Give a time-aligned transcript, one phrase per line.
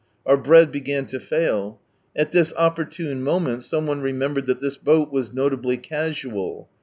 [0.27, 1.79] Out bread began to fail
[2.15, 6.67] At this opportune moment some one remembered that this boat was notably casual.